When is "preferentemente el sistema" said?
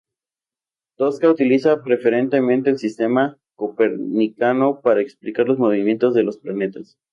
1.83-3.37